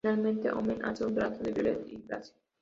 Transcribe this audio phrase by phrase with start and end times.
[0.03, 2.33] Finalmente, Omen hace un trato con Violet y Blaze.